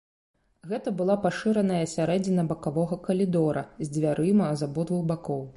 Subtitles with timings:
[0.71, 5.47] Гэта была пашыраная сярэдзіна бакавога калідора з дзвярыма з абодвух бакоў.